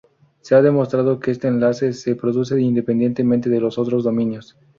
[0.41, 4.57] Se ha demostrado que este enlace se produce independientemente de los otros dominios.